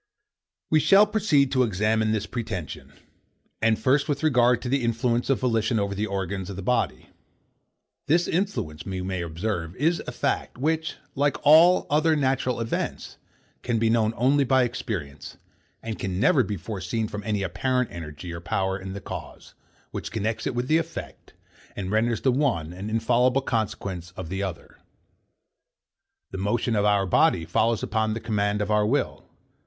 We 0.71 0.79
shall 0.79 1.05
proceed 1.05 1.51
to 1.51 1.61
examine 1.61 2.11
this 2.11 2.25
pretension; 2.25 2.91
and 3.61 3.77
first 3.77 4.09
with 4.09 4.23
regard 4.23 4.59
to 4.63 4.67
the 4.67 4.83
influence 4.83 5.29
of 5.29 5.39
volition 5.41 5.79
over 5.79 5.93
the 5.93 6.07
organs 6.07 6.49
of 6.49 6.55
the 6.55 6.63
body. 6.63 7.09
This 8.07 8.27
influence, 8.27 8.83
we 8.83 9.03
may 9.03 9.21
observe, 9.21 9.75
is 9.75 10.01
a 10.07 10.11
fact, 10.11 10.57
which, 10.57 10.95
like 11.13 11.37
all 11.45 11.85
other 11.87 12.15
natural 12.15 12.59
events, 12.59 13.17
can 13.61 13.77
be 13.77 13.91
known 13.91 14.15
only 14.17 14.43
by 14.43 14.63
experience, 14.63 15.37
and 15.83 15.99
can 15.99 16.19
never 16.19 16.41
be 16.41 16.57
foreseen 16.57 17.07
from 17.07 17.23
any 17.23 17.43
apparent 17.43 17.91
energy 17.91 18.33
or 18.33 18.41
power 18.41 18.79
in 18.79 18.93
the 18.93 19.01
cause, 19.01 19.53
which 19.91 20.11
connects 20.11 20.47
it 20.47 20.55
with 20.55 20.67
the 20.67 20.79
effect, 20.79 21.33
and 21.75 21.91
renders 21.91 22.21
the 22.21 22.31
one 22.31 22.73
an 22.73 22.89
infallible 22.89 23.41
consequence 23.43 24.13
of 24.17 24.29
the 24.29 24.41
other. 24.41 24.79
The 26.31 26.39
motion 26.39 26.75
of 26.75 26.85
our 26.85 27.05
body 27.05 27.45
follows 27.45 27.83
upon 27.83 28.15
the 28.15 28.19
command 28.19 28.63
of 28.63 28.71
our 28.71 28.83
will. 28.87 29.27